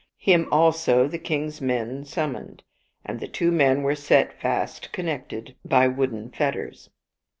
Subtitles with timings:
[0.17, 2.63] Him also the king's men sum moned,
[3.05, 6.89] and the two men were set fast connected by wooden fetters.